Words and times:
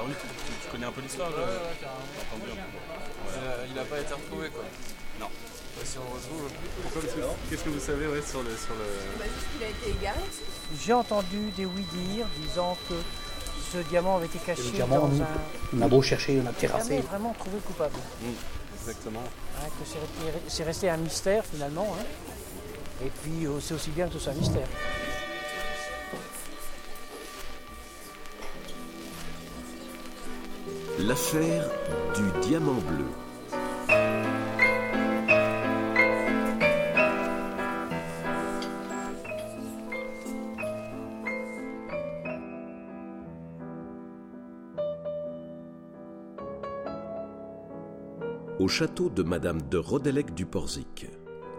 Bah 0.00 0.06
oui, 0.08 0.14
tu, 0.64 0.70
connais 0.70 0.86
un 0.86 0.92
peu 0.92 1.02
l'histoire 1.02 1.28
Ouais, 1.28 1.36
ouais, 1.36 1.76
carrément. 1.78 2.00
Euh, 3.36 3.66
il 3.68 3.74
n'a 3.74 3.84
pas 3.84 4.00
été 4.00 4.14
retrouvé 4.14 4.48
quoi. 4.48 4.64
Non. 5.20 5.26
Bah, 5.26 5.82
si 5.84 5.98
on 5.98 6.14
le. 6.14 7.30
Qu'est-ce 7.50 7.64
que 7.64 7.68
vous 7.68 7.78
savez 7.80 8.06
sur 8.22 8.42
le. 8.42 8.50
Sur 8.56 8.74
le... 8.80 8.86
Bah, 9.18 9.24
juste 9.26 9.46
qu'il 9.52 9.62
a 9.62 9.68
été 9.68 9.90
égaré. 10.00 10.20
J'ai 10.80 10.92
entendu 10.94 11.50
des 11.54 11.66
oui-dire 11.66 12.26
disant 12.40 12.78
que 12.88 12.94
ce 13.72 13.78
diamant 13.90 14.16
avait 14.16 14.26
été 14.26 14.38
caché 14.38 14.62
Le 14.62 14.70
diamant, 14.70 15.00
dans 15.00 15.08
nous, 15.08 15.22
un. 15.22 15.26
on 15.78 15.82
a 15.82 15.88
beau 15.88 16.00
chercher, 16.00 16.40
on 16.42 16.48
a 16.48 16.52
terrassé. 16.52 17.00
vraiment 17.00 17.34
trouvé 17.38 17.58
coupable. 17.58 17.96
Exactement. 18.80 19.20
Hein, 19.58 19.66
que 19.68 19.84
c'est 19.86 19.98
resté- 19.98 20.40
c'est 20.48 20.64
resté 20.64 20.88
un 20.88 20.96
mystère 20.96 21.44
finalement. 21.44 21.94
hein. 22.00 22.04
Et 23.04 23.10
puis 23.22 23.46
euh, 23.46 23.60
c'est 23.60 23.74
aussi 23.74 23.90
bien 23.90 24.06
que 24.06 24.14
ce 24.14 24.18
soit 24.18 24.32
un 24.32 24.36
mystère. 24.36 24.66
L'affaire 31.06 31.64
du 32.14 32.40
diamant 32.46 32.74
bleu. 32.74 33.06
Au 48.58 48.68
château 48.68 49.08
de 49.08 49.22
Madame 49.22 49.62
de 49.62 49.78
Rodelec 49.78 50.34
du 50.34 50.44
Porzic. 50.44 51.06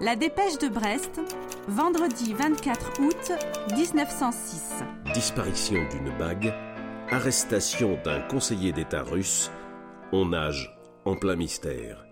La 0.01 0.15
dépêche 0.15 0.59
de 0.59 0.67
Brest, 0.67 1.19
vendredi 1.67 2.33
24 2.33 3.01
août 3.01 3.31
1906. 3.75 4.83
Disparition 5.13 5.79
d'une 5.89 6.15
bague, 6.17 6.53
arrestation 7.11 7.99
d'un 8.05 8.21
conseiller 8.21 8.71
d'État 8.71 9.03
russe, 9.03 9.51
on 10.13 10.27
nage 10.27 10.73
en 11.03 11.17
plein 11.17 11.35
mystère. 11.35 12.05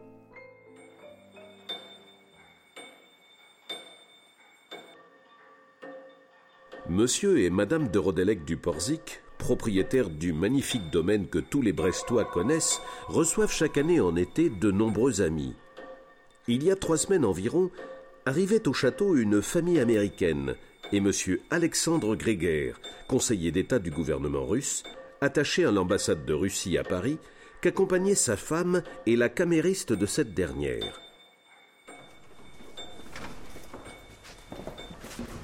Monsieur 6.89 7.39
et 7.39 7.50
Madame 7.50 7.88
de 7.88 7.97
Rodelec 7.97 8.44
du 8.44 8.58
Porzic, 8.58 9.22
propriétaires 9.38 10.09
du 10.09 10.33
magnifique 10.33 10.89
domaine 10.92 11.30
que 11.30 11.39
tous 11.39 11.61
les 11.61 11.72
Brestois 11.72 12.25
connaissent, 12.25 12.81
reçoivent 13.08 13.53
chaque 13.53 13.77
année 13.77 14.02
en 14.02 14.17
été 14.17 14.50
de 14.50 14.70
nombreux 14.70 15.22
amis. 15.22 15.55
Il 16.50 16.61
y 16.61 16.72
a 16.72 16.75
trois 16.75 16.97
semaines 16.97 17.23
environ, 17.23 17.72
arrivait 18.25 18.67
au 18.67 18.73
château 18.73 19.16
une 19.16 19.42
famille 19.42 19.80
américaine 19.80 20.55
et 20.92 21.00
monsieur 21.00 21.42
Alexandre 21.50 22.16
Gréguer, 22.16 22.73
conseiller 23.08 23.52
d'État 23.52 23.80
du 23.80 23.92
gouvernement 23.92 24.45
russe, 24.45 24.84
attaché 25.22 25.66
à 25.66 25.72
l'ambassade 25.72 26.26
de 26.26 26.34
Russie 26.34 26.78
à 26.78 26.84
Paris, 26.84 27.18
qu'accompagnaient 27.62 28.16
sa 28.16 28.38
femme 28.38 28.82
et 29.06 29.16
la 29.16 29.30
camériste 29.30 29.94
de 29.94 30.06
cette 30.06 30.34
dernière. 30.34 31.02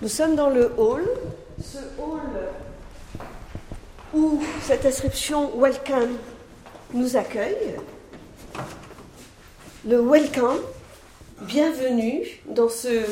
Nous 0.01 0.07
sommes 0.07 0.35
dans 0.35 0.49
le 0.49 0.71
hall. 0.77 1.03
Ce 1.61 1.77
hall 1.99 2.19
où 4.13 4.41
cette 4.61 4.85
inscription 4.85 5.59
Welcome 5.59 6.17
nous 6.93 7.17
accueille. 7.17 7.75
Le 9.87 9.99
Welcome, 9.99 10.59
bienvenue 11.41 12.25
dans 12.47 12.69
ce 12.69 13.03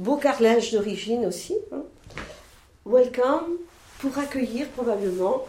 beau 0.00 0.16
carrelage 0.16 0.72
d'origine 0.72 1.26
aussi. 1.26 1.56
hein. 1.72 1.82
Welcome 2.86 3.58
pour 3.98 4.18
accueillir 4.18 4.66
probablement 4.68 5.44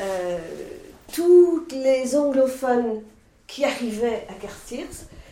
euh, 0.00 0.38
tous 1.12 1.66
les 1.72 2.16
anglophones 2.16 3.02
qui 3.48 3.64
arrivaient 3.64 4.24
à 4.28 4.34
Cartiers, 4.34 4.86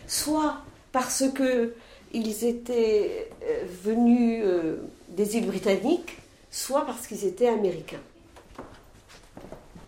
soit 0.09 0.57
parce 0.91 1.25
que 1.33 1.75
ils 2.13 2.45
étaient 2.45 3.29
euh, 3.45 3.63
venus 3.85 4.43
euh, 4.45 4.79
des 5.11 5.37
îles 5.37 5.47
britanniques, 5.47 6.19
soit 6.51 6.85
parce 6.87 7.07
qu'ils 7.07 7.25
étaient 7.25 7.49
américains. 7.49 8.03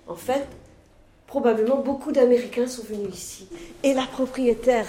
En 0.07 0.15
fait, 0.15 0.47
probablement 1.27 1.79
beaucoup 1.79 2.13
d'Américains 2.13 2.69
sont 2.69 2.85
venus 2.85 3.13
ici. 3.13 3.49
Et 3.83 3.93
la 3.93 4.07
propriétaire 4.07 4.87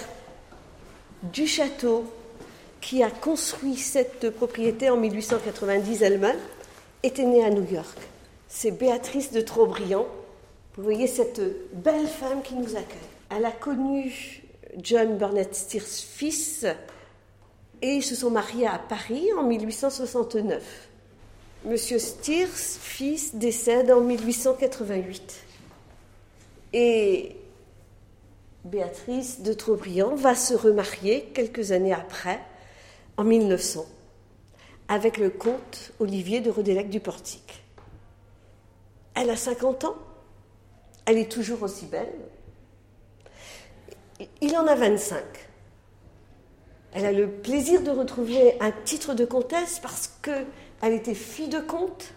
du 1.24 1.46
château 1.46 2.04
qui 2.80 3.02
a 3.02 3.10
construit 3.10 3.76
cette 3.76 4.30
propriété 4.30 4.90
en 4.90 4.96
1890 4.96 6.02
elle-même 6.02 6.38
était 7.02 7.24
née 7.24 7.44
à 7.44 7.50
New 7.50 7.70
York. 7.70 7.98
C'est 8.48 8.70
Béatrice 8.72 9.32
de 9.32 9.40
Trobriand. 9.40 10.06
Vous 10.76 10.82
voyez 10.82 11.06
cette 11.06 11.40
belle 11.74 12.06
femme 12.06 12.42
qui 12.42 12.54
nous 12.54 12.76
accueille. 12.76 12.98
Elle 13.30 13.44
a 13.44 13.52
connu 13.52 14.42
John 14.82 15.16
Burnett 15.18 15.54
Steers 15.54 15.82
fils 15.82 16.66
et 17.82 17.94
ils 17.94 18.02
se 18.02 18.14
sont 18.14 18.30
mariés 18.30 18.66
à 18.66 18.78
Paris 18.78 19.28
en 19.38 19.44
1869. 19.44 20.88
Monsieur 21.64 21.98
Steers 21.98 22.48
fils 22.48 23.34
décède 23.34 23.90
en 23.90 24.00
1888. 24.00 25.44
Et 26.72 27.36
Béatrice 28.64 29.40
de 29.42 29.52
Trobriand 29.52 30.14
va 30.14 30.34
se 30.34 30.54
remarier 30.54 31.30
quelques 31.34 31.72
années 31.72 31.92
après, 31.92 32.40
en 33.20 33.24
1900, 33.24 33.84
avec 34.88 35.18
le 35.18 35.28
comte 35.28 35.92
Olivier 36.00 36.40
de 36.40 36.48
Rodelec 36.48 36.88
du 36.88 37.00
Portique. 37.00 37.62
Elle 39.14 39.28
a 39.28 39.36
50 39.36 39.84
ans, 39.84 39.96
elle 41.04 41.18
est 41.18 41.30
toujours 41.30 41.62
aussi 41.62 41.84
belle. 41.84 42.14
Il 44.40 44.56
en 44.56 44.66
a 44.66 44.74
25. 44.74 45.22
Elle 46.94 47.04
a 47.04 47.12
le 47.12 47.28
plaisir 47.28 47.82
de 47.82 47.90
retrouver 47.90 48.58
un 48.58 48.72
titre 48.72 49.12
de 49.12 49.26
comtesse 49.26 49.80
parce 49.80 50.18
qu'elle 50.22 50.94
était 50.94 51.12
fille 51.12 51.48
de 51.48 51.60
comte. 51.60 52.14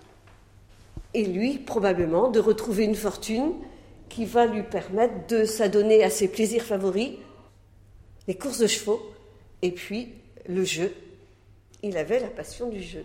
Et 1.13 1.25
lui, 1.25 1.57
probablement, 1.57 2.29
de 2.29 2.39
retrouver 2.39 2.85
une 2.85 2.95
fortune 2.95 3.55
qui 4.07 4.23
va 4.23 4.45
lui 4.45 4.63
permettre 4.63 5.27
de 5.27 5.43
s'adonner 5.43 6.01
à 6.01 6.09
ses 6.09 6.29
plaisirs 6.29 6.63
favoris, 6.63 7.17
les 8.29 8.35
courses 8.35 8.59
de 8.59 8.67
chevaux 8.67 9.01
et 9.61 9.71
puis 9.71 10.22
le 10.47 10.63
jeu. 10.63 10.91
Il 11.81 11.97
avait 11.97 12.19
la 12.19 12.29
passion 12.29 12.69
du 12.69 12.81
jeu. 12.81 13.03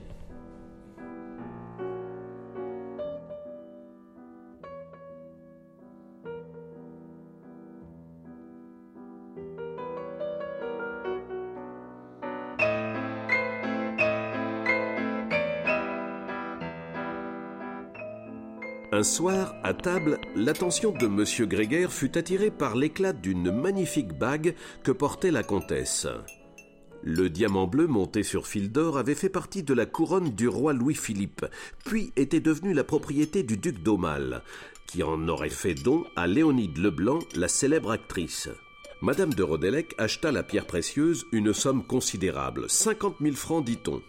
Un 18.90 19.04
soir, 19.04 19.54
à 19.62 19.74
table, 19.74 20.18
l'attention 20.34 20.90
de 20.90 21.06
M. 21.06 21.46
Gréguer 21.46 21.86
fut 21.88 22.18
attirée 22.18 22.50
par 22.50 22.74
l'éclat 22.74 23.12
d'une 23.12 23.52
magnifique 23.52 24.12
bague 24.12 24.56
que 24.82 24.90
portait 24.90 25.30
la 25.30 25.44
comtesse. 25.44 26.08
Le 27.02 27.30
diamant 27.30 27.66
bleu 27.66 27.86
monté 27.86 28.22
sur 28.22 28.46
fil 28.46 28.72
d'or 28.72 28.98
avait 28.98 29.14
fait 29.14 29.28
partie 29.28 29.62
de 29.62 29.72
la 29.72 29.86
couronne 29.86 30.30
du 30.30 30.48
roi 30.48 30.72
Louis-Philippe, 30.72 31.46
puis 31.84 32.12
était 32.16 32.40
devenu 32.40 32.74
la 32.74 32.84
propriété 32.84 33.42
du 33.42 33.56
duc 33.56 33.82
d'Aumale, 33.82 34.42
qui 34.86 35.02
en 35.02 35.28
aurait 35.28 35.48
fait 35.48 35.74
don 35.74 36.04
à 36.16 36.26
Léonide 36.26 36.78
Leblanc, 36.78 37.20
la 37.36 37.48
célèbre 37.48 37.92
actrice. 37.92 38.48
Madame 39.00 39.32
de 39.32 39.44
Rodelec 39.44 39.94
acheta 39.96 40.32
la 40.32 40.42
pierre 40.42 40.66
précieuse 40.66 41.24
une 41.30 41.52
somme 41.52 41.84
considérable, 41.86 42.68
50 42.68 43.16
000 43.20 43.36
francs 43.36 43.64
dit-on. 43.64 44.02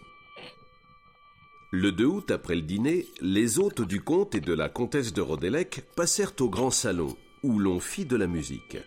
Le 1.70 1.92
2 1.92 2.04
août, 2.04 2.30
après 2.32 2.56
le 2.56 2.62
dîner, 2.62 3.06
les 3.20 3.60
hôtes 3.60 3.82
du 3.82 4.02
comte 4.02 4.34
et 4.34 4.40
de 4.40 4.52
la 4.52 4.68
comtesse 4.68 5.12
de 5.12 5.20
Rodelec 5.20 5.84
passèrent 5.94 6.32
au 6.40 6.48
grand 6.48 6.72
salon, 6.72 7.16
où 7.44 7.60
l'on 7.60 7.78
fit 7.78 8.04
de 8.04 8.16
la 8.16 8.26
musique. 8.26 8.78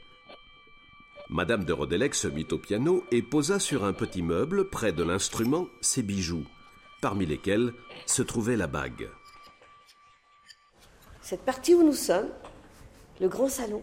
Madame 1.29 1.63
de 1.63 1.73
Rodelec 1.73 2.15
se 2.15 2.27
mit 2.27 2.47
au 2.51 2.57
piano 2.57 3.03
et 3.11 3.21
posa 3.21 3.57
sur 3.57 3.85
un 3.85 3.93
petit 3.93 4.21
meuble, 4.21 4.69
près 4.69 4.91
de 4.91 5.03
l'instrument, 5.03 5.67
ses 5.81 6.03
bijoux, 6.03 6.45
parmi 7.01 7.25
lesquels 7.25 7.73
se 8.05 8.21
trouvait 8.21 8.57
la 8.57 8.67
bague. 8.67 9.07
Cette 11.21 11.41
partie 11.41 11.73
où 11.73 11.83
nous 11.83 11.93
sommes, 11.93 12.29
le 13.21 13.29
grand 13.29 13.47
salon, 13.47 13.81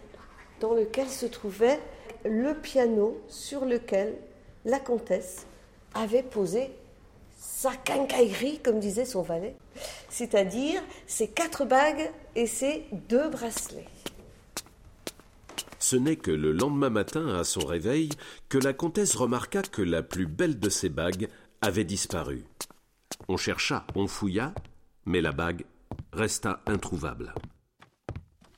dans 0.60 0.74
lequel 0.74 1.08
se 1.08 1.26
trouvait 1.26 1.80
le 2.24 2.54
piano 2.54 3.18
sur 3.28 3.64
lequel 3.64 4.18
la 4.66 4.78
comtesse 4.78 5.46
avait 5.94 6.22
posé 6.22 6.70
sa 7.38 7.74
quincaillerie, 7.74 8.60
comme 8.60 8.80
disait 8.80 9.06
son 9.06 9.22
valet, 9.22 9.56
c'est-à-dire 10.10 10.82
ses 11.06 11.28
quatre 11.28 11.64
bagues 11.64 12.10
et 12.36 12.46
ses 12.46 12.84
deux 13.08 13.30
bracelets. 13.30 13.88
Ce 15.90 15.96
n'est 15.96 16.14
que 16.14 16.30
le 16.30 16.52
lendemain 16.52 16.88
matin, 16.88 17.34
à 17.34 17.42
son 17.42 17.66
réveil, 17.66 18.10
que 18.48 18.58
la 18.58 18.72
comtesse 18.72 19.16
remarqua 19.16 19.62
que 19.62 19.82
la 19.82 20.04
plus 20.04 20.26
belle 20.26 20.60
de 20.60 20.68
ses 20.68 20.88
bagues 20.88 21.28
avait 21.62 21.82
disparu. 21.82 22.44
On 23.26 23.36
chercha, 23.36 23.84
on 23.96 24.06
fouilla, 24.06 24.54
mais 25.04 25.20
la 25.20 25.32
bague 25.32 25.64
resta 26.12 26.62
introuvable. 26.66 27.34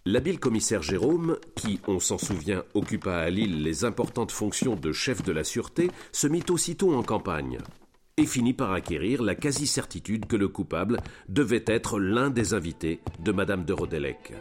L'habile 0.05 0.41
commissaire 0.41 0.83
Jérôme, 0.83 1.39
qui, 1.57 1.81
on 1.87 2.01
s'en 2.01 2.19
souvient, 2.19 2.65
occupa 2.75 3.15
à 3.15 3.31
Lille 3.31 3.63
les 3.63 3.87
importantes 3.87 4.31
fonctions 4.31 4.77
de 4.77 4.93
chef 4.93 5.23
de 5.23 5.33
la 5.33 5.43
sûreté, 5.43 5.91
se 6.13 6.27
mit 6.27 6.45
aussitôt 6.51 6.95
en 6.95 7.03
campagne 7.03 7.57
et 8.19 8.27
finit 8.27 8.53
par 8.53 8.73
acquérir 8.73 9.23
la 9.23 9.35
quasi-certitude 9.35 10.27
que 10.27 10.37
le 10.37 10.49
coupable 10.49 11.01
devait 11.31 11.65
être 11.67 11.99
l'un 11.99 12.29
des 12.29 12.53
invités 12.53 13.01
de 13.21 13.33
Madame 13.33 13.65
de 13.65 13.73
Rodélec. 13.73 14.35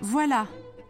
Voilà 0.00 0.48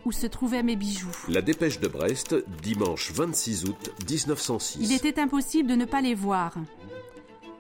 où 0.09 0.13
se 0.13 0.27
trouvaient 0.27 0.63
mes 0.63 0.75
bijoux. 0.75 1.13
La 1.29 1.43
dépêche 1.43 1.81
de 1.81 1.87
Brest, 1.87 2.35
dimanche 2.63 3.13
26 3.13 3.67
août 3.67 3.91
1906. 4.09 4.79
Il 4.81 4.93
était 4.95 5.21
impossible 5.21 5.69
de 5.69 5.75
ne 5.75 5.85
pas 5.85 6.01
les 6.01 6.15
voir. 6.15 6.55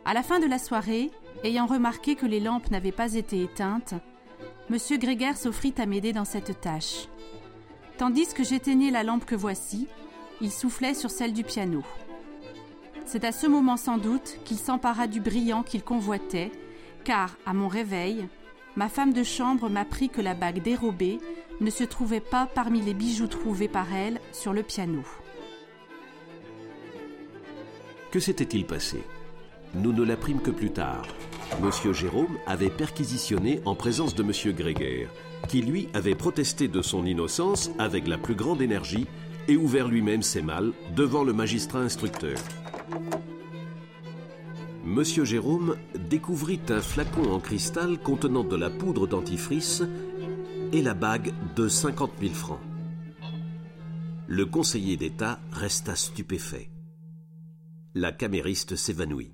À 0.06 0.15
la 0.15 0.23
fin 0.23 0.41
de 0.41 0.47
la 0.47 0.59
soirée, 0.59 1.11
ayant 1.45 1.67
remarqué 1.67 2.15
que 2.15 2.25
les 2.25 2.41
lampes 2.41 2.71
n'avaient 2.71 2.91
pas 2.91 3.12
été 3.12 3.43
éteintes, 3.43 3.93
Monsieur 4.71 4.97
Grégaire 4.97 5.37
s'offrit 5.37 5.75
à 5.77 5.85
m'aider 5.85 6.15
dans 6.15 6.25
cette 6.25 6.59
tâche. 6.62 7.09
Tandis 7.99 8.33
que 8.33 8.45
j'éteignais 8.45 8.91
la 8.91 9.03
lampe 9.03 9.27
que 9.27 9.35
voici, 9.35 9.87
il 10.41 10.50
soufflait 10.50 10.95
sur 10.95 11.11
celle 11.11 11.35
du 11.35 11.45
piano. 11.45 11.83
C'est 13.05 13.25
à 13.25 13.33
ce 13.33 13.47
moment 13.47 13.77
sans 13.77 13.99
doute 13.99 14.39
qu'il 14.47 14.59
s'empara 14.59 15.06
du 15.06 15.21
brillant 15.21 15.62
qu'il 15.62 15.83
convoitait, 15.83 16.50
car, 17.05 17.37
à 17.45 17.53
mon 17.53 17.69
réveil, 17.69 18.27
ma 18.75 18.89
femme 18.89 19.12
de 19.12 19.23
chambre 19.23 19.69
m'apprit 19.69 20.09
que 20.09 20.23
la 20.23 20.33
bague 20.33 20.62
dérobée 20.62 21.19
ne 21.61 21.71
se 21.71 21.85
trouvait 21.85 22.21
pas 22.21 22.47
parmi 22.47 22.81
les 22.81 22.95
bijoux 22.95 23.27
trouvés 23.27 23.69
par 23.69 23.93
elle 23.93 24.21
sur 24.33 24.53
le 24.53 24.63
piano. 24.63 25.03
Que 28.11 28.21
s'était-il 28.21 28.65
passé? 28.65 29.03
Nous 29.75 29.93
ne 29.93 30.03
l'apprîmes 30.03 30.41
que 30.41 30.51
plus 30.51 30.71
tard. 30.71 31.07
Monsieur 31.63 31.93
Jérôme 31.93 32.39
avait 32.47 32.71
perquisitionné 32.71 33.61
en 33.65 33.75
présence 33.75 34.15
de 34.15 34.23
Monsieur 34.23 34.53
Grégaire, 34.53 35.09
qui 35.49 35.63
lui 35.63 35.89
avait 35.95 36.15
protesté 36.15 36.69
de 36.69 36.81
son 36.81 37.05
innocence 37.05 37.71
avec 37.79 38.07
la 38.09 38.19
plus 38.19 38.35
grande 38.35 38.63
énergie 38.63 39.07
et 39.47 39.57
ouvert 39.57 39.89
lui-même 39.89 40.23
ses 40.23 40.43
malles 40.43 40.73
devant 40.95 41.25
le 41.25 41.33
magistrat 41.33 41.81
instructeur. 41.81 42.39
Monsieur 44.85 45.25
Jérôme 45.25 45.77
découvrit 46.09 46.61
un 46.71 46.81
flacon 46.81 47.31
en 47.31 47.41
cristal 47.41 47.99
contenant 47.99 48.45
de 48.45 48.57
la 48.57 48.71
poudre 48.71 49.07
dentifrice 49.07 49.83
et 50.73 50.82
la 50.82 50.94
bague 50.94 51.32
de 51.56 51.69
50 51.69 52.12
000 52.20 52.35
francs. 52.35 52.61
Le 54.26 54.44
conseiller 54.47 54.97
d'État 54.97 55.38
resta 55.50 55.97
stupéfait. 55.97 56.69
La 57.94 58.12
camériste 58.12 58.76
s'évanouit. 58.76 59.32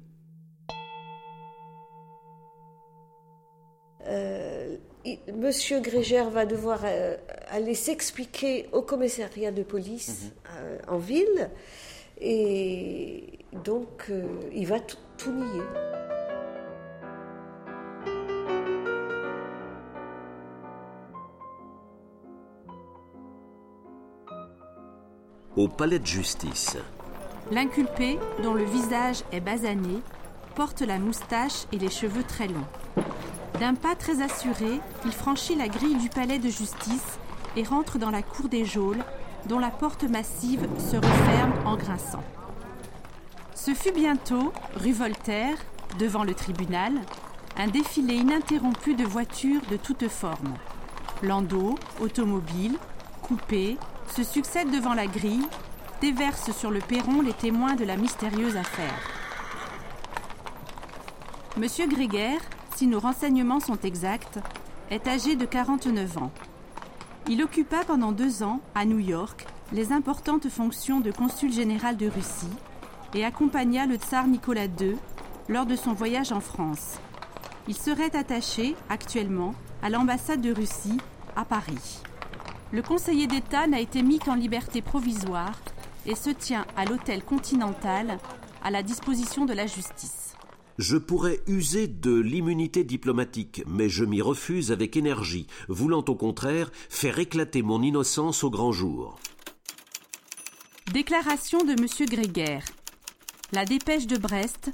Monsieur 5.37 5.81
Grégère 5.81 6.31
va 6.31 6.47
devoir 6.47 6.81
euh, 6.85 7.17
aller 7.51 7.75
s'expliquer 7.75 8.67
au 8.73 8.81
commissariat 8.81 9.53
de 9.53 9.63
police 9.63 10.33
euh, 10.51 10.79
en 10.89 10.97
ville 10.97 11.51
et 12.19 13.25
donc 13.65 14.07
euh, 14.09 14.23
il 14.55 14.67
va 14.67 14.81
tout, 14.81 14.97
tout 15.19 15.33
nier. 15.33 15.63
Au 25.57 25.69
palais 25.69 26.01
de 26.01 26.07
justice, 26.07 26.77
L'inculpé, 27.53 28.19
dont 28.43 28.55
le 28.55 28.65
visage 28.65 29.23
est 29.31 29.39
basané, 29.41 30.01
porte 30.57 30.81
la 30.81 30.99
moustache 30.99 31.67
et 31.71 31.79
les 31.79 31.91
cheveux 31.91 32.25
très 32.25 32.49
longs. 32.49 32.67
D'un 33.61 33.75
pas 33.75 33.95
très 33.95 34.21
assuré, 34.21 34.81
il 35.05 35.13
franchit 35.13 35.55
la 35.55 35.69
grille 35.69 35.95
du 35.95 36.09
palais 36.09 36.41
de 36.41 36.49
justice 36.49 37.21
et 37.57 37.63
rentre 37.63 37.99
dans 37.99 38.11
la 38.11 38.23
cour 38.23 38.49
des 38.49 38.65
geôles, 38.65 39.05
dont 39.47 39.61
la 39.61 39.71
porte 39.71 40.03
massive 40.03 40.67
se 40.79 40.97
referme 40.97 41.53
en 41.65 41.77
grinçant. 41.77 42.25
Ce 43.55 43.75
fut 43.75 43.93
bientôt, 43.93 44.53
rue 44.75 44.91
Voltaire, 44.91 45.59
devant 46.01 46.25
le 46.25 46.35
tribunal, 46.35 46.95
un 47.57 47.69
défilé 47.69 48.15
ininterrompu 48.15 48.95
de 48.95 49.05
voitures 49.05 49.63
de 49.71 49.77
toutes 49.77 50.09
formes. 50.09 50.55
Landaux, 51.23 51.77
automobiles, 52.01 52.77
coupés, 53.23 53.79
se 54.09 54.23
succèdent 54.23 54.71
devant 54.71 54.95
la 54.95 55.07
grille, 55.07 55.47
déversent 56.01 56.53
sur 56.53 56.71
le 56.71 56.81
perron 56.81 57.23
les 57.23 57.33
témoins 57.33 57.75
de 57.75 57.85
la 57.85 57.97
mystérieuse 57.97 58.57
affaire. 58.57 58.99
Monsieur 61.57 61.87
Grégaire, 61.87 62.41
si 62.77 62.87
nos 62.87 63.01
renseignements 63.01 63.61
sont 63.61 63.79
exacts, 63.81 64.41
est 64.91 65.07
âgé 65.07 65.37
de 65.37 65.47
49 65.47 66.19
ans. 66.19 66.33
Il 67.29 67.43
occupa 67.43 67.85
pendant 67.87 68.13
deux 68.13 68.43
ans, 68.43 68.61
à 68.75 68.85
New 68.85 68.99
York, 68.99 69.47
les 69.73 69.93
importantes 69.93 70.49
fonctions 70.49 71.01
de 71.01 71.11
consul 71.11 71.53
général 71.53 71.97
de 71.97 72.09
Russie 72.09 72.51
et 73.15 73.25
accompagna 73.25 73.87
le 73.87 73.97
tsar 73.97 74.27
Nicolas 74.27 74.67
II 74.67 74.97
lors 75.49 75.67
de 75.67 75.77
son 75.77 75.93
voyage 75.93 76.33
en 76.33 76.41
France. 76.41 76.99
Il 77.67 77.75
serait 77.75 78.15
attaché, 78.15 78.77
actuellement, 78.91 79.55
à 79.83 79.89
l'ambassade 79.89 80.41
de 80.41 80.53
Russie 80.53 80.99
à 81.35 81.45
Paris. 81.45 82.03
Le 82.75 82.83
conseiller 82.83 83.29
d'État 83.29 83.69
n'a 83.69 83.79
été 83.79 84.03
mis 84.03 84.19
qu'en 84.19 84.35
liberté 84.35 84.83
provisoire 84.83 85.55
et 86.07 86.17
se 86.17 86.31
tient 86.31 86.67
à 86.77 86.85
l'hôtel 86.85 87.23
Continental 87.23 88.19
à 88.65 88.71
la 88.73 88.83
disposition 88.83 89.45
de 89.45 89.53
la 89.53 89.69
justice. 89.69 90.35
je 90.79 90.97
pourrais 90.97 91.39
user 91.47 91.87
de 91.87 92.13
l'immunité 92.13 92.83
diplomatique, 92.83 93.63
mais 93.69 93.89
je 93.89 94.05
m'y 94.05 94.21
refuse 94.21 94.73
avec 94.73 94.97
énergie, 94.97 95.47
voulant 95.69 96.05
au 96.09 96.17
contraire 96.17 96.73
faire 96.89 97.21
éclater 97.21 97.63
mon 97.63 97.81
innocence 97.81 98.43
au 98.43 98.51
grand 98.51 98.73
jour. 98.73 99.21
Déclaration 100.93 101.63
de 101.63 101.75
M. 101.81 102.09
Grégaire. 102.11 102.65
La 103.53 103.65
dépêche 103.65 104.09
de 104.09 104.17
Brest, 104.17 104.73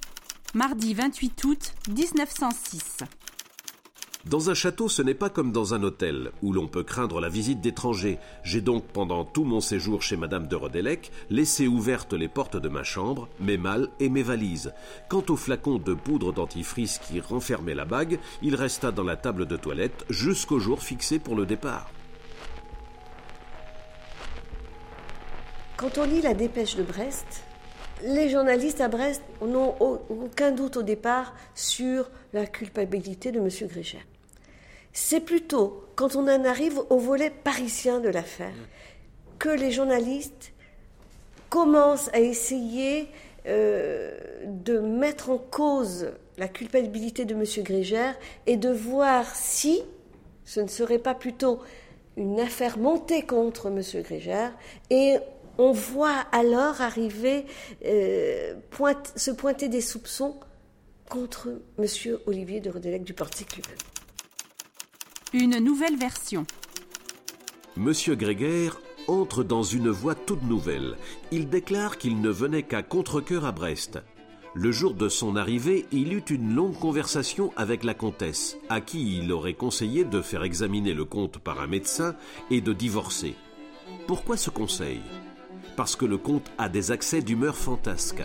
mardi 0.55 0.95
28 0.95 1.45
août 1.45 1.75
1906. 1.95 3.05
Dans 4.27 4.51
un 4.51 4.55
château, 4.55 4.89
ce 4.91 5.01
n'est 5.01 5.15
pas 5.15 5.31
comme 5.31 5.51
dans 5.51 5.73
un 5.73 5.83
hôtel, 5.83 6.31
où 6.43 6.53
l'on 6.53 6.69
peut 6.69 6.83
craindre 6.83 7.21
la 7.21 7.31
visite 7.31 7.63
d'étrangers. 7.63 8.19
J'ai 8.45 8.61
donc, 8.61 8.85
pendant 8.85 9.25
tout 9.25 9.45
mon 9.45 9.61
séjour 9.61 10.03
chez 10.03 10.17
Madame 10.19 10.47
de 10.47 10.57
Rodélec, 10.57 11.11
laissé 11.31 11.67
ouvertes 11.67 12.13
les 12.13 12.29
portes 12.29 12.59
de 12.59 12.69
ma 12.69 12.83
chambre, 12.83 13.29
mes 13.41 13.57
malles 13.57 13.89
et 13.99 14.11
mes 14.11 14.23
valises. 14.23 14.75
Quant 15.09 15.25
au 15.31 15.37
flacon 15.37 15.79
de 15.79 15.95
poudre 15.95 16.33
dentifrice 16.35 16.99
qui 16.99 17.19
renfermait 17.21 17.75
la 17.75 17.87
bague, 17.87 18.19
il 18.43 18.55
resta 18.57 18.93
dans 18.93 19.05
la 19.05 19.17
table 19.17 19.47
de 19.47 19.57
toilette 19.57 20.05
jusqu'au 20.11 20.59
jour 20.59 20.83
fixé 20.83 21.19
pour 21.19 21.35
le 21.35 21.47
départ. 21.47 21.91
Quand 25.79 25.97
on 25.97 26.05
lit 26.05 26.21
la 26.21 26.35
dépêche 26.35 26.77
de 26.77 26.83
Brest, 26.83 27.43
les 28.05 28.29
journalistes 28.29 28.83
à 28.83 28.89
Brest 28.89 29.23
n'ont 29.41 29.75
au- 29.81 30.03
aucun 30.11 30.51
doute 30.53 30.77
au 30.77 30.83
départ 30.83 31.33
sur 31.55 32.11
la 32.35 32.47
culpabilité 32.47 33.33
de 33.33 33.39
M. 33.39 33.49
Grégère. 33.67 34.03
C'est 34.93 35.21
plutôt 35.21 35.85
quand 35.95 36.17
on 36.17 36.27
en 36.29 36.45
arrive 36.45 36.81
au 36.91 36.99
volet 36.99 37.31
parisien 37.31 38.01
de 38.01 38.09
l'affaire 38.09 38.55
que 39.39 39.49
les 39.49 39.71
journalistes 39.71 40.53
commencent 41.49 42.11
à 42.13 42.21
essayer 42.21 43.09
euh, 43.47 44.19
de 44.47 44.79
mettre 44.79 45.31
en 45.31 45.39
cause 45.39 46.13
la 46.39 46.49
culpabilité 46.49 47.25
de 47.25 47.35
M. 47.35 47.45
Grégère 47.65 48.15
et 48.47 48.57
de 48.57 48.71
voir 48.71 49.35
si 49.35 49.83
ce 50.45 50.61
ne 50.61 50.69
serait 50.69 50.99
pas 50.99 51.15
plutôt 51.15 51.61
une 52.17 52.41
affaire 52.41 52.79
montée 52.79 53.23
contre 53.23 53.69
M. 53.69 53.83
Grégère 54.03 54.53
et 54.91 55.17
on 55.59 55.73
voit 55.73 56.25
alors 56.33 56.81
arriver, 56.81 57.45
euh, 57.85 58.55
se 59.17 59.31
pointer 59.31 59.69
des 59.69 59.81
soupçons 59.81 60.37
contre 61.09 61.49
M. 61.79 61.87
Olivier 62.27 62.61
de 62.61 62.71
Rodélec 62.71 63.05
du 63.05 63.13
lui-même. 63.13 64.00
Une 65.33 65.61
nouvelle 65.61 65.97
version. 65.97 66.45
Monsieur 67.77 68.17
Grégaire 68.17 68.81
entre 69.07 69.45
dans 69.45 69.63
une 69.63 69.89
voie 69.89 70.17
toute 70.17 70.43
nouvelle. 70.43 70.97
Il 71.31 71.49
déclare 71.49 71.99
qu'il 71.99 72.21
ne 72.21 72.31
venait 72.31 72.65
qu'à 72.65 72.83
contre-cœur 72.83 73.45
à 73.45 73.53
Brest. 73.53 74.01
Le 74.55 74.73
jour 74.73 74.93
de 74.93 75.09
son 75.09 75.37
arrivée, 75.37 75.87
il 75.93 76.13
eut 76.15 76.25
une 76.31 76.53
longue 76.53 76.77
conversation 76.77 77.53
avec 77.57 77.85
la 77.85 77.95
comtesse, 77.95 78.59
à 78.69 78.81
qui 78.81 79.19
il 79.19 79.31
aurait 79.31 79.55
conseillé 79.55 80.05
de 80.05 80.21
faire 80.21 80.43
examiner 80.43 80.95
le 80.95 81.05
comte 81.05 81.39
par 81.39 81.61
un 81.61 81.69
médecin 81.69 82.17
et 82.51 82.61
de 82.61 82.73
divorcer. 82.73 83.37
Pourquoi 84.09 84.37
ce 84.37 84.51
conseil? 84.51 85.01
Parce 85.77 85.95
que 85.95 86.07
le 86.07 86.19
comte 86.19 86.51
a 86.59 86.69
des 86.69 86.91
accès 86.91 87.23
d'humeur 87.23 87.57
fantasque. 87.57 88.25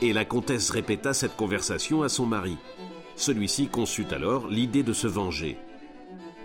Et 0.00 0.12
la 0.12 0.24
comtesse 0.24 0.70
répéta 0.70 1.14
cette 1.14 1.34
conversation 1.34 2.04
à 2.04 2.08
son 2.08 2.26
mari. 2.26 2.56
Celui-ci 3.16 3.66
conçut 3.66 4.06
alors 4.12 4.46
l'idée 4.46 4.84
de 4.84 4.92
se 4.92 5.08
venger. 5.08 5.58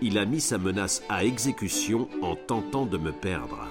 Il 0.02 0.16
a 0.16 0.24
mis 0.24 0.40
sa 0.40 0.56
menace 0.56 1.02
à 1.10 1.24
exécution 1.24 2.08
en 2.22 2.34
tentant 2.34 2.86
de 2.86 2.96
me 2.96 3.12
perdre. 3.12 3.66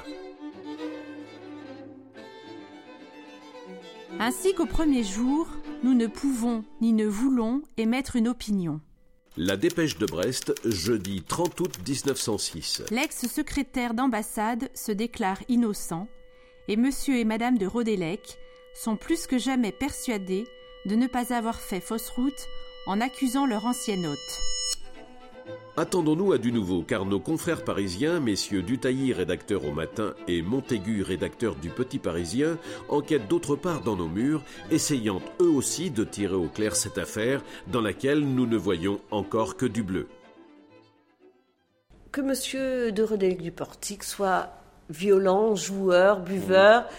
Ainsi 4.20 4.54
qu'au 4.54 4.68
premier 4.68 5.04
jour, 5.04 5.48
nous 5.84 5.96
ne 5.96 6.06
pouvons 6.06 6.64
ni 6.82 6.94
ne 6.94 7.08
voulons 7.08 7.64
émettre 7.78 8.16
une 8.16 8.28
opinion. 8.28 8.80
La 9.38 9.58
dépêche 9.58 9.98
de 9.98 10.06
Brest, 10.06 10.54
jeudi 10.66 11.24
30 11.24 11.60
août 11.62 11.80
1906. 11.88 12.84
L'ex-secrétaire 12.92 13.96
d'ambassade 13.96 14.70
se 14.76 14.92
déclare 14.92 15.40
innocent 15.48 16.08
et 16.68 16.76
monsieur 16.76 17.18
et 17.18 17.26
madame 17.26 17.58
de 17.58 17.66
Rodélec 17.66 18.38
sont 18.76 18.98
plus 18.98 19.26
que 19.26 19.40
jamais 19.40 19.72
persuadés 19.72 20.46
de 20.86 20.96
ne 20.96 21.08
pas 21.08 21.34
avoir 21.34 21.60
fait 21.60 21.82
fausse 21.82 22.10
route 22.10 22.48
en 22.86 23.02
accusant 23.02 23.48
leur 23.48 23.66
ancien 23.66 24.04
hôte. 24.04 24.59
Attendons-nous 25.80 26.34
à 26.34 26.38
du 26.38 26.52
nouveau, 26.52 26.82
car 26.82 27.06
nos 27.06 27.22
confrères 27.22 27.64
parisiens, 27.64 28.20
messieurs 28.20 28.64
Dutailly, 28.64 29.14
rédacteur 29.14 29.64
au 29.64 29.72
matin, 29.72 30.14
et 30.28 30.42
Montaigu, 30.42 31.04
rédacteur 31.04 31.56
du 31.56 31.70
Petit 31.70 32.00
Parisien, 32.00 32.58
enquêtent 32.90 33.30
d'autre 33.30 33.56
part 33.56 33.80
dans 33.80 33.96
nos 33.96 34.10
murs, 34.10 34.44
essayant 34.72 35.22
eux 35.40 35.48
aussi 35.48 35.90
de 35.90 36.04
tirer 36.04 36.36
au 36.36 36.50
clair 36.50 36.76
cette 36.76 36.98
affaire 36.98 37.42
dans 37.68 37.80
laquelle 37.80 38.20
nous 38.20 38.46
ne 38.46 38.58
voyons 38.58 39.00
encore 39.10 39.56
que 39.56 39.66
du 39.66 39.82
bleu. 39.82 40.10
Que 42.12 42.20
monsieur 42.20 42.92
de 42.92 43.02
Rodélec 43.02 43.42
du 43.42 43.52
Portique 43.54 44.04
soit 44.04 44.50
violent, 44.90 45.56
joueur, 45.56 46.20
buveur, 46.20 46.90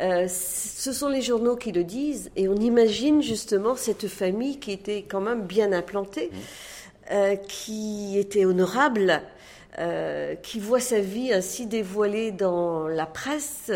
euh, 0.00 0.26
ce 0.26 0.94
sont 0.94 1.10
les 1.10 1.20
journaux 1.20 1.56
qui 1.56 1.70
le 1.70 1.84
disent, 1.84 2.30
et 2.36 2.48
on 2.48 2.56
imagine 2.56 3.20
justement 3.20 3.76
cette 3.76 4.08
famille 4.08 4.58
qui 4.58 4.72
était 4.72 5.02
quand 5.02 5.20
même 5.20 5.42
bien 5.42 5.70
implantée. 5.72 6.30
Euh, 7.10 7.34
qui 7.34 8.16
était 8.16 8.44
honorable, 8.44 9.22
euh, 9.78 10.36
qui 10.36 10.60
voit 10.60 10.80
sa 10.80 11.00
vie 11.00 11.32
ainsi 11.32 11.66
dévoilée 11.66 12.30
dans 12.30 12.86
la 12.86 13.06
presse, 13.06 13.72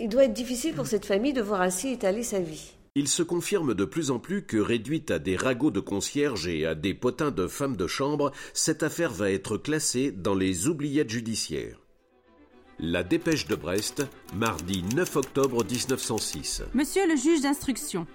il 0.00 0.08
doit 0.08 0.24
être 0.24 0.32
difficile 0.32 0.74
pour 0.74 0.88
cette 0.88 1.06
famille 1.06 1.32
de 1.32 1.40
voir 1.40 1.60
ainsi 1.60 1.88
étaler 1.88 2.24
sa 2.24 2.40
vie. 2.40 2.72
Il 2.96 3.06
se 3.06 3.22
confirme 3.22 3.74
de 3.74 3.84
plus 3.84 4.10
en 4.10 4.18
plus 4.18 4.44
que 4.44 4.56
réduite 4.56 5.12
à 5.12 5.20
des 5.20 5.36
ragots 5.36 5.70
de 5.70 5.78
concierges 5.78 6.48
et 6.48 6.66
à 6.66 6.74
des 6.74 6.94
potins 6.94 7.30
de 7.30 7.46
femmes 7.46 7.76
de 7.76 7.86
chambre, 7.86 8.32
cette 8.54 8.82
affaire 8.82 9.12
va 9.12 9.30
être 9.30 9.56
classée 9.56 10.10
dans 10.10 10.34
les 10.34 10.66
oubliettes 10.66 11.10
judiciaires. 11.10 11.78
La 12.80 13.04
dépêche 13.04 13.46
de 13.46 13.54
Brest, 13.54 14.02
mardi 14.34 14.82
9 14.96 15.16
octobre 15.16 15.64
1906. 15.64 16.62
Monsieur 16.74 17.06
le 17.06 17.14
juge 17.14 17.42
d'instruction, 17.42 18.06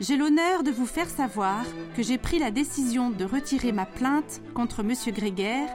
j'ai 0.00 0.16
l'honneur 0.16 0.62
de 0.62 0.70
vous 0.70 0.86
faire 0.86 1.08
savoir 1.08 1.64
que 1.96 2.02
j'ai 2.02 2.18
pris 2.18 2.38
la 2.38 2.50
décision 2.50 3.10
de 3.10 3.24
retirer 3.24 3.72
ma 3.72 3.86
plainte 3.86 4.40
contre 4.54 4.80
M. 4.80 4.92
Gréguer 5.12 5.66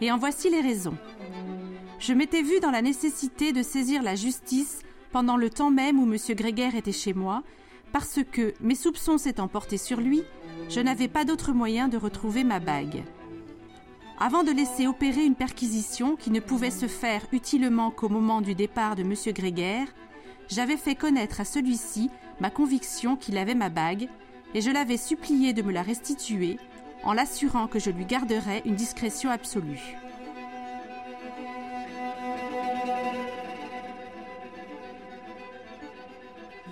et 0.00 0.10
en 0.10 0.18
voici 0.18 0.50
les 0.50 0.60
raisons. 0.60 0.96
Je 1.98 2.12
m'étais 2.12 2.42
vue 2.42 2.60
dans 2.60 2.70
la 2.70 2.82
nécessité 2.82 3.52
de 3.52 3.62
saisir 3.62 4.02
la 4.02 4.14
justice 4.14 4.80
pendant 5.12 5.36
le 5.36 5.50
temps 5.50 5.70
même 5.70 5.98
où 5.98 6.12
M. 6.12 6.18
Gréguer 6.34 6.70
était 6.74 6.92
chez 6.92 7.14
moi, 7.14 7.42
parce 7.92 8.20
que, 8.32 8.54
mes 8.60 8.74
soupçons 8.74 9.18
s'étant 9.18 9.46
portés 9.46 9.78
sur 9.78 10.00
lui, 10.00 10.24
je 10.68 10.80
n'avais 10.80 11.06
pas 11.06 11.24
d'autre 11.24 11.52
moyen 11.52 11.86
de 11.86 11.96
retrouver 11.96 12.42
ma 12.42 12.58
bague. 12.58 13.04
Avant 14.18 14.42
de 14.42 14.50
laisser 14.50 14.86
opérer 14.86 15.24
une 15.24 15.36
perquisition 15.36 16.16
qui 16.16 16.30
ne 16.30 16.40
pouvait 16.40 16.70
se 16.70 16.86
faire 16.86 17.22
utilement 17.32 17.90
qu'au 17.90 18.08
moment 18.08 18.40
du 18.40 18.54
départ 18.54 18.96
de 18.96 19.02
M. 19.02 19.14
Gréguer, 19.32 19.84
j'avais 20.48 20.76
fait 20.76 20.94
connaître 20.94 21.40
à 21.40 21.44
celui-ci 21.44 22.10
ma 22.40 22.50
conviction 22.50 23.16
qu'il 23.16 23.38
avait 23.38 23.54
ma 23.54 23.68
bague, 23.68 24.08
et 24.54 24.60
je 24.60 24.70
l'avais 24.70 24.96
supplié 24.96 25.52
de 25.52 25.62
me 25.62 25.72
la 25.72 25.82
restituer, 25.82 26.58
en 27.02 27.12
l'assurant 27.12 27.66
que 27.66 27.78
je 27.78 27.90
lui 27.90 28.04
garderais 28.04 28.62
une 28.64 28.74
discrétion 28.74 29.30
absolue. 29.30 29.96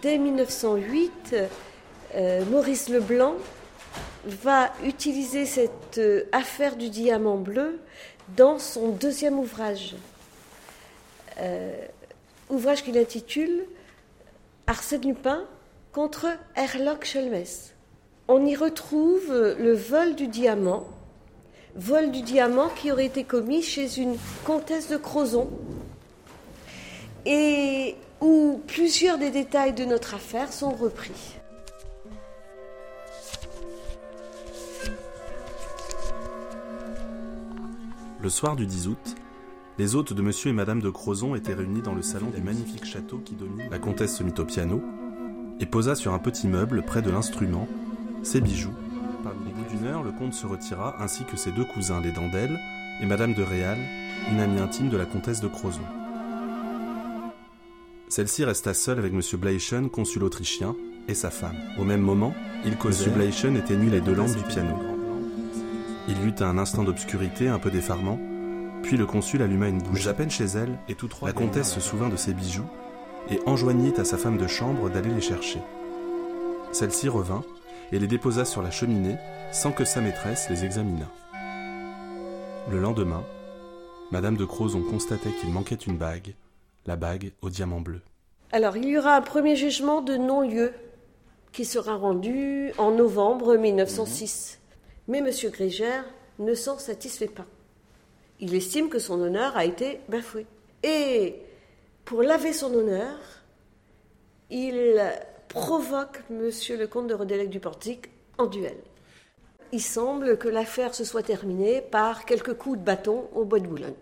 Dès 0.01 0.19
1908, 0.19 1.37
euh, 2.15 2.45
Maurice 2.47 2.89
Leblanc 2.89 3.35
va 4.25 4.73
utiliser 4.85 5.47
cette 5.47 5.99
euh, 5.99 6.25
affaire 6.33 6.75
du 6.75 6.89
diamant 6.89 7.37
bleu 7.37 7.81
dans 8.37 8.59
son 8.59 8.89
deuxième 8.89 9.39
ouvrage. 9.39 9.95
Euh, 11.39 11.73
ouvrage 12.51 12.83
qu'il 12.83 12.99
intitule 12.99 13.65
Arsène 14.67 15.03
Lupin 15.03 15.45
contre 15.93 16.29
Herlock 16.55 17.05
Sholmes. 17.05 17.45
On 18.29 18.47
y 18.47 18.55
retrouve 18.55 19.29
le 19.59 19.73
vol 19.73 20.15
du 20.15 20.29
diamant, 20.29 20.87
vol 21.75 22.11
du 22.11 22.23
diamant 22.23 22.69
qui 22.69 22.93
aurait 22.93 23.07
été 23.07 23.25
commis 23.25 23.63
chez 23.63 23.99
une 23.99 24.17
comtesse 24.45 24.89
de 24.89 24.97
Crozon, 24.97 25.51
et 27.27 27.97
où 28.21 28.61
plusieurs 28.67 29.19
des 29.19 29.31
détails 29.31 29.73
de 29.73 29.85
notre 29.85 30.15
affaire 30.15 30.53
sont 30.53 30.71
repris. 30.71 31.37
Le 38.21 38.29
soir 38.29 38.55
du 38.55 38.67
10 38.67 38.87
août, 38.87 39.17
les 39.83 39.97
hôtes 39.97 40.13
de 40.13 40.23
monsieur 40.23 40.51
et 40.51 40.53
madame 40.53 40.81
de 40.81 40.91
Crozon 40.91 41.35
étaient 41.35 41.55
réunis 41.55 41.83
dans 41.83 41.93
le 41.93 42.03
salon 42.03 42.31
du 42.33 42.41
magnifique 42.41 42.85
château 42.85 43.19
qui 43.19 43.35
domine. 43.35 43.69
La 43.69 43.81
comtesse 43.81 44.17
se 44.17 44.23
mit 44.23 44.33
au 44.39 44.45
piano 44.45 44.81
et 45.59 45.67
posa 45.67 45.97
sur 45.97 46.15
un 46.15 46.21
petit 46.21 46.47
meuble 46.47 46.85
près 46.85 47.03
de 47.03 47.11
l'instrument 47.11 47.67
ses 48.23 48.41
bijoux. 48.41 48.71
Au 49.25 49.51
bout 49.51 49.77
d'une 49.77 49.89
heure, 49.89 50.05
le 50.05 50.13
comte 50.13 50.35
se 50.35 50.47
retira 50.47 51.03
ainsi 51.03 51.25
que 51.25 51.37
ses 51.37 51.51
deux 51.51 51.65
cousins, 51.65 52.01
les 52.01 52.13
Dandel 52.13 52.61
et 53.01 53.07
madame 53.07 53.35
de 53.35 53.43
Réal, 53.43 53.77
une 54.31 54.39
amie 54.39 54.61
intime 54.61 54.89
de 54.89 54.97
la 54.97 55.05
comtesse 55.05 55.41
de 55.41 55.49
Crozon. 55.49 55.81
Celle-ci 58.07 58.45
resta 58.45 58.75
seule 58.75 59.01
avec 59.01 59.13
monsieur 59.13 59.37
Bleichen, 59.37 59.91
consul 59.91 60.23
autrichien, 60.23 60.77
et 61.09 61.15
sa 61.15 61.31
femme. 61.31 61.57
Au 61.77 61.83
même 61.83 62.03
moment, 62.03 62.35
il 62.65 62.77
causait. 62.77 63.07
Monsieur 63.07 63.11
Bleichen 63.19 63.57
éteignit 63.57 63.91
les 63.91 64.01
deux 64.01 64.15
lampes 64.15 64.37
du 64.37 64.45
piano. 64.45 64.77
Il 66.07 66.25
eut 66.25 66.35
un 66.39 66.59
instant 66.59 66.85
d'obscurité 66.85 67.49
un 67.49 67.59
peu 67.59 67.73
défarmant, 67.73 68.21
puis 68.83 68.97
le 68.97 69.07
consul 69.07 69.43
alluma 69.43 69.69
une 69.69 69.83
bougie. 69.83 70.09
À 70.09 70.15
peine 70.15 70.31
chez 70.31 70.45
elle, 70.45 70.79
et 70.89 70.95
tous 70.95 71.09
trois, 71.09 71.29
la 71.29 71.33
comtesse 71.33 71.73
se 71.73 71.81
souvint 71.81 72.09
de 72.09 72.17
ses 72.17 72.35
bijoux 72.35 72.67
et 73.31 73.41
enjoignit 73.47 73.99
à 73.99 74.05
sa 74.05 74.19
femme 74.19 74.37
de 74.37 74.47
chambre 74.47 74.91
d'aller 74.91 75.11
les 75.11 75.21
chercher. 75.21 75.61
Celle-ci 76.73 77.09
revint 77.09 77.45
et 77.93 77.99
les 77.99 78.07
déposa 78.07 78.45
sur 78.45 78.63
la 78.63 78.71
cheminée 78.71 79.17
sans 79.53 79.73
que 79.73 79.85
sa 79.85 80.01
maîtresse 80.01 80.49
les 80.51 80.65
examinât. 80.65 81.11
Le 82.71 82.81
lendemain, 82.81 83.25
Madame 84.11 84.37
de 84.37 84.45
Crozon 84.45 84.83
constatait 84.83 85.33
qu'il 85.33 85.51
manquait 85.51 85.75
une 85.75 85.97
bague, 85.97 86.35
la 86.87 86.97
bague 86.97 87.33
au 87.43 87.51
diamant 87.51 87.81
bleu. 87.81 88.01
Alors, 88.53 88.77
il 88.77 88.85
y 88.85 88.99
aura 88.99 89.17
un 89.17 89.23
premier 89.23 89.57
jugement 89.57 90.03
de 90.03 90.17
non-lieu 90.17 90.73
qui 91.53 91.65
sera 91.65 91.97
rendu 91.97 92.73
en 92.79 92.91
novembre 92.91 93.57
1906. 93.57 94.61
Mais 95.09 95.19
M. 95.19 95.31
Grégère 95.51 96.05
ne 96.39 96.55
s'en 96.55 96.79
satisfait 96.79 97.29
pas. 97.29 97.47
Il 98.43 98.57
estime 98.57 98.89
que 98.89 98.99
son 98.99 99.21
honneur 99.21 99.57
a 99.57 99.65
été 99.65 100.01
bafoué. 100.09 100.47
Et 100.83 101.37
pour 102.05 102.23
laver 102.23 102.53
son 102.53 102.75
honneur, 102.75 103.17
il 104.51 105.01
provoque 105.47 106.25
M. 106.29 106.51
le 106.77 106.87
comte 106.87 107.07
de 107.07 107.15
Rodélec 107.15 107.51
du 107.51 107.61
Portique 107.61 108.11
en 108.39 108.47
duel. 108.47 108.77
Il 109.71 109.81
semble 109.81 110.39
que 110.39 110.49
l'affaire 110.49 110.93
se 110.93 111.05
soit 111.05 111.23
terminée 111.23 111.83
par 111.83 112.25
quelques 112.25 112.55
coups 112.55 112.81
de 112.81 112.85
bâton 112.85 113.29
au 113.33 113.45
bois 113.45 113.61
de 113.61 113.69
Boulogne. 113.69 113.95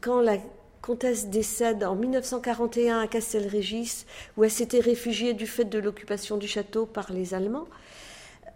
Quand 0.00 0.22
la 0.22 0.38
comtesse 0.80 1.28
décède 1.28 1.84
en 1.84 1.94
1941 1.94 3.00
à 3.00 3.06
Castelrégis, 3.06 4.06
où 4.38 4.44
elle 4.44 4.50
s'était 4.50 4.80
réfugiée 4.80 5.34
du 5.34 5.46
fait 5.46 5.66
de 5.66 5.78
l'occupation 5.78 6.38
du 6.38 6.48
château 6.48 6.86
par 6.86 7.12
les 7.12 7.34
Allemands, 7.34 7.68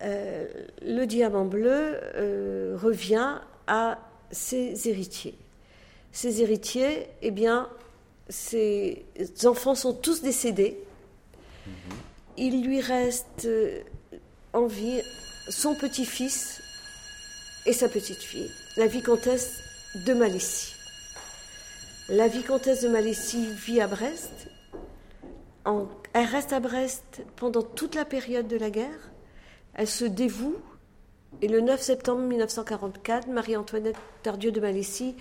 euh, 0.00 0.46
le 0.80 1.04
diamant 1.04 1.44
bleu 1.44 1.98
euh, 2.14 2.78
revient 2.80 3.40
à 3.66 3.98
ses 4.32 4.88
héritiers. 4.88 5.38
Ses 6.10 6.42
héritiers, 6.42 7.06
eh 7.22 7.30
bien, 7.30 7.68
ses 8.28 9.04
enfants 9.44 9.74
sont 9.74 9.94
tous 9.94 10.22
décédés. 10.22 10.78
Il 12.36 12.64
lui 12.64 12.80
reste 12.80 13.44
euh, 13.44 13.82
en 14.52 14.66
vie 14.66 15.02
son 15.48 15.74
petit-fils 15.74 16.62
et 17.66 17.72
sa 17.72 17.88
petite-fille, 17.88 18.50
la 18.76 18.86
vicomtesse 18.86 19.60
de 20.06 20.14
Malaisie. 20.14 20.74
La 22.08 22.28
vicomtesse 22.28 22.82
de 22.82 22.88
Malaisie 22.88 23.46
vit 23.52 23.80
à 23.80 23.86
Brest. 23.86 24.48
elle 26.12 26.26
reste 26.26 26.52
à 26.52 26.60
Brest 26.60 27.22
pendant 27.36 27.62
toute 27.62 27.94
la 27.94 28.04
période 28.04 28.48
de 28.48 28.56
la 28.56 28.70
guerre. 28.70 29.10
Elle 29.74 29.88
se 29.88 30.04
dévoue. 30.04 30.56
Et 31.40 31.48
le 31.48 31.60
9 31.60 31.80
septembre 31.80 32.20
1944, 32.22 33.28
Marie-Antoinette 33.28 33.96
Tardieu 34.22 34.52
de 34.52 34.60
Malaisie 34.60 35.16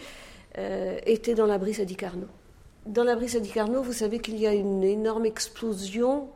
euh, 0.58 1.00
était 1.06 1.34
dans 1.34 1.46
l'abri 1.46 1.74
Sadi 1.74 1.96
Carnot. 1.96 2.27
Dans 2.86 3.03
l'abri 3.03 3.30
Sadi 3.30 3.50
Carnot, 3.50 3.82
vous 3.82 3.94
savez 3.94 4.20
qu'il 4.20 4.38
y 4.39 4.46
a 4.46 4.53
une 4.53 4.84
énorme 4.84 5.25
explosion 5.25 6.30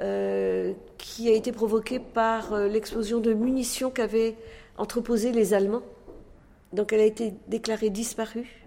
euh, 0.00 0.72
qui 0.98 1.28
a 1.28 1.32
été 1.32 1.52
provoquée 1.52 1.98
par 1.98 2.52
euh, 2.52 2.68
l'explosion 2.68 3.18
de 3.18 3.32
munitions 3.32 3.90
qu'avaient 3.90 4.36
entreposées 4.78 5.32
les 5.32 5.54
Allemands. 5.54 5.82
Donc 6.72 6.92
elle 6.92 7.00
a 7.00 7.04
été 7.04 7.34
déclarée 7.48 7.90
disparue 7.90 8.66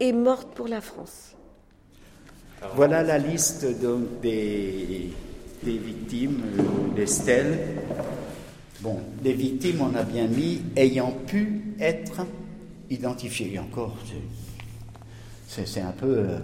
et 0.00 0.12
morte 0.12 0.54
pour 0.54 0.68
la 0.68 0.80
France. 0.80 1.34
Voilà 2.74 3.02
la 3.02 3.18
liste 3.18 3.66
donc, 3.80 4.20
des, 4.20 5.10
des 5.64 5.78
victimes, 5.78 6.40
des 6.94 7.06
stèles 7.06 7.58
Bon, 8.82 8.98
les 9.22 9.32
victimes, 9.32 9.80
on 9.80 9.94
a 9.94 10.02
bien 10.02 10.26
mis 10.26 10.60
ayant 10.76 11.12
pu 11.26 11.62
être 11.78 12.26
identifiées. 12.90 13.52
Et 13.54 13.58
encore, 13.58 13.96
c'est 15.46 15.80
un 15.80 15.92
peu 15.92 16.16
euh, 16.18 16.38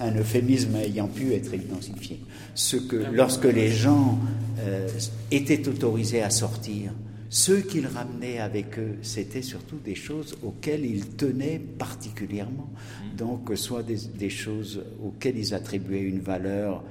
un 0.00 0.14
euphémisme 0.14 0.76
ayant 0.76 1.08
pu 1.08 1.32
être 1.32 1.54
identifié. 1.54 2.20
Ce 2.54 2.76
que, 2.76 2.96
lorsque 3.12 3.46
les 3.46 3.70
gens 3.70 4.18
euh, 4.60 4.88
étaient 5.30 5.66
autorisés 5.66 6.22
à 6.22 6.28
sortir, 6.28 6.92
ceux 7.30 7.62
qu'ils 7.62 7.86
ramenaient 7.86 8.40
avec 8.40 8.78
eux, 8.78 8.96
c'était 9.00 9.42
surtout 9.42 9.78
des 9.82 9.94
choses 9.94 10.36
auxquelles 10.42 10.84
ils 10.84 11.06
tenaient 11.16 11.58
particulièrement. 11.58 12.68
Mmh. 12.70 13.16
Donc, 13.16 13.50
soit 13.54 13.82
des, 13.82 14.30
choses 14.30 14.84
auxquelles 15.02 15.38
ils 15.38 15.54
attribuaient 15.54 16.02
une 16.02 16.20
valeur 16.20 16.84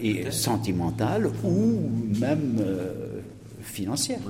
et 0.00 0.30
sentimentale 0.30 1.30
ou 1.44 1.90
même 2.18 2.56
euh, 2.60 3.20
financière. 3.68 4.20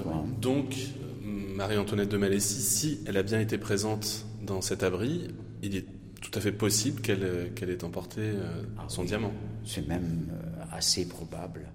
Donc, 0.40 0.74
Marie-Antoinette 1.22 2.08
de 2.08 2.16
Malaisie, 2.16 2.60
si 2.60 3.00
elle 3.06 3.16
a 3.16 3.22
bien 3.22 3.40
été 3.40 3.58
présente 3.58 4.26
dans 4.42 4.60
cet 4.60 4.82
abri, 4.82 5.28
il 5.62 5.76
est 5.76 5.86
tout 6.20 6.30
à 6.34 6.40
fait 6.40 6.52
possible 6.52 7.00
qu'elle 7.00 7.70
ait 7.70 7.84
emporté 7.84 8.20
euh, 8.20 8.62
ah 8.78 8.84
son 8.88 9.04
diamant. 9.04 9.32
C'est 9.64 9.86
même 9.86 10.28
euh, 10.30 10.76
assez 10.76 11.06
probable. 11.08 11.70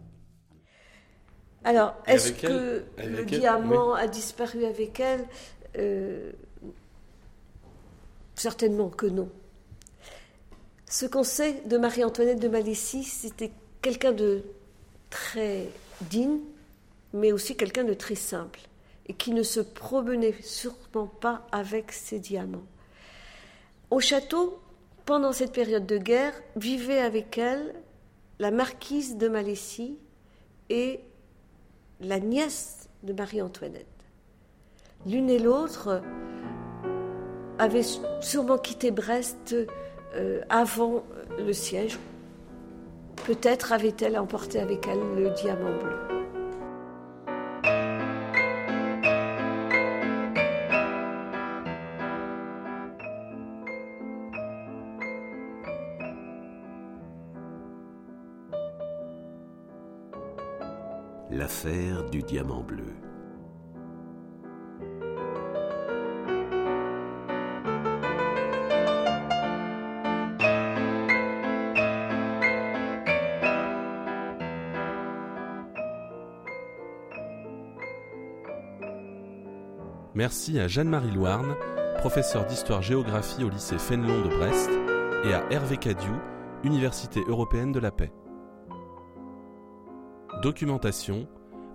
Alors, 1.64 1.96
est-ce 2.08 2.34
que 2.34 2.84
le 2.98 3.26
diamant 3.26 3.94
a 3.94 4.08
disparu 4.08 4.66
avec 4.66 5.00
elle? 5.00 5.26
Euh, 5.78 6.32
Certainement 8.36 8.90
que 8.90 9.06
non. 9.06 9.30
Ce 10.90 11.06
qu'on 11.06 11.24
sait 11.24 11.62
de 11.66 11.78
Marie-Antoinette 11.78 12.40
de 12.40 12.48
Malaisie, 12.48 13.04
c'était 13.04 13.52
quelqu'un 13.82 14.12
de 14.12 14.44
très 15.10 15.70
digne, 16.10 16.40
mais 17.14 17.32
aussi 17.32 17.56
quelqu'un 17.56 17.84
de 17.84 17.94
très 17.94 18.16
simple, 18.16 18.60
et 19.08 19.14
qui 19.14 19.32
ne 19.32 19.44
se 19.44 19.60
promenait 19.60 20.36
sûrement 20.42 21.08
pas 21.08 21.48
avec 21.52 21.92
ses 21.92 22.20
diamants. 22.20 22.66
Au 23.92 24.00
château, 24.00 24.60
pendant 25.06 25.32
cette 25.32 25.52
période 25.52 25.86
de 25.86 25.98
guerre, 25.98 26.34
vivaient 26.56 27.00
avec 27.00 27.38
elle 27.38 27.76
la 28.40 28.52
marquise 28.52 29.18
de 29.18 29.28
Malaisie 29.28 29.98
et 30.70 31.00
la 32.00 32.20
nièce 32.20 32.90
de 33.04 33.14
Marie-Antoinette. 33.14 33.86
L'une 35.06 35.30
et 35.30 35.40
l'autre 35.40 36.02
avaient 37.60 37.86
sûrement 38.22 38.58
quitté 38.58 38.92
Brest 38.92 39.56
euh, 40.16 40.42
avant 40.50 41.04
le 41.38 41.54
siège. 41.54 42.00
Peut-être 43.26 43.74
avait-elle 43.74 44.18
emporté 44.18 44.60
avec 44.60 44.88
elle 44.88 45.00
le 45.16 45.30
diamant 45.32 45.78
bleu. 45.78 46.13
Du 61.66 62.22
diamant 62.24 62.62
bleu. 62.62 62.84
Merci 80.16 80.60
à 80.60 80.68
Jeanne-Marie 80.68 81.12
Loarne, 81.12 81.56
professeure 82.00 82.46
d'histoire-géographie 82.46 83.46
au 83.46 83.50
lycée 83.50 83.78
Fénelon 83.78 84.22
de 84.22 84.36
Brest, 84.36 84.70
et 85.24 85.34
à 85.34 85.46
Hervé 85.50 85.78
Cadiou, 85.78 86.14
Université 86.66 87.22
européenne 87.26 87.72
de 87.72 87.80
la 87.80 87.92
paix. 87.92 88.12
Documentation, 90.42 91.26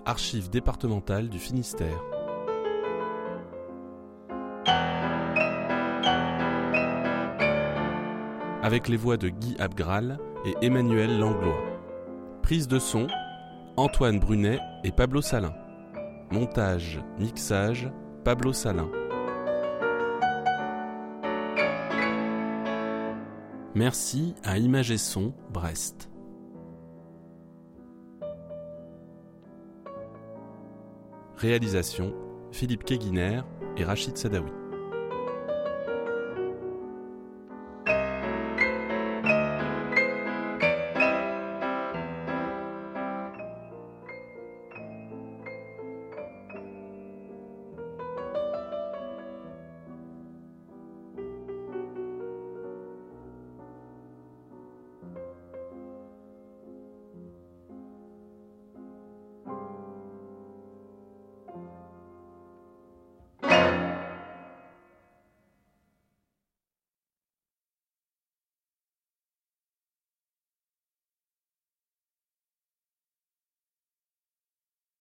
Archives 0.08 0.48
départementales 0.48 1.28
du 1.28 1.38
Finistère. 1.38 2.02
Avec 8.62 8.88
les 8.88 8.96
voix 8.96 9.18
de 9.18 9.28
Guy 9.28 9.54
Abgral 9.58 10.18
et 10.46 10.54
Emmanuel 10.64 11.18
Langlois. 11.18 11.60
Prise 12.40 12.68
de 12.68 12.78
son, 12.78 13.06
Antoine 13.76 14.18
Brunet 14.18 14.58
et 14.82 14.92
Pablo 14.92 15.20
Salin. 15.20 15.52
Montage, 16.30 17.00
mixage, 17.18 17.90
Pablo 18.24 18.54
Salin. 18.54 18.88
Merci 23.74 24.34
à 24.42 24.56
Image 24.56 24.90
et 24.90 24.96
Son, 24.96 25.34
Brest. 25.50 26.08
Réalisation 31.38 32.14
Philippe 32.50 32.82
Keguiner 32.82 33.42
et 33.76 33.84
Rachid 33.84 34.16
Sadawi. 34.16 34.50